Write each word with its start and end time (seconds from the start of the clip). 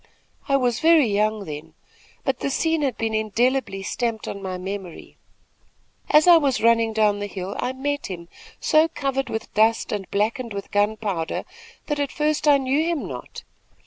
I 0.49 0.57
was 0.57 0.79
very 0.79 1.05
young 1.05 1.45
then; 1.45 1.75
but 2.23 2.39
the 2.39 2.49
scene 2.49 2.81
has 2.81 2.95
been 2.95 3.13
indelibly 3.13 3.83
stamped 3.83 4.27
on 4.27 4.41
my 4.41 4.57
memory. 4.57 5.15
"As 6.09 6.25
I 6.25 6.37
was 6.37 6.59
running 6.63 6.91
down 6.91 7.19
the 7.19 7.27
hill, 7.27 7.55
I 7.59 7.71
met 7.73 8.07
him, 8.07 8.27
so 8.59 8.87
covered 8.87 9.29
with 9.29 9.53
dust 9.53 9.91
and 9.91 10.09
blackened 10.09 10.53
with 10.55 10.71
gunpowder, 10.71 11.43
that 11.85 11.99
at 11.99 12.11
first 12.11 12.47
I 12.47 12.57
knew 12.57 12.83
him 12.83 13.07
not. 13.07 13.43